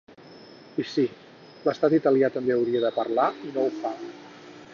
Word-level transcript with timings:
I 0.83 0.85
sí, 0.93 1.05
l’estat 1.67 1.95
italià 1.99 2.33
també 2.39 2.57
hauria 2.57 2.83
de 2.87 2.93
parlar 2.99 3.29
i 3.49 3.53
no 3.59 3.69
ho 3.69 3.73
fa. 3.85 3.95